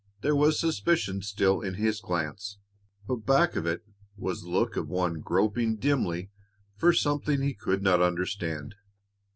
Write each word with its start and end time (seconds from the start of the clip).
There 0.21 0.35
was 0.35 0.59
suspicion 0.59 1.21
still 1.21 1.61
in 1.61 1.75
his 1.75 2.01
glance, 2.01 2.57
but 3.07 3.17
back 3.17 3.55
of 3.55 3.67
it 3.67 3.83
was 4.17 4.41
the 4.41 4.49
look 4.49 4.75
of 4.75 4.87
one 4.89 5.19
groping 5.19 5.75
dimly 5.75 6.31
for 6.75 6.91
something 6.91 7.43
he 7.43 7.53
could 7.53 7.83
not 7.83 8.01
understand. 8.01 8.73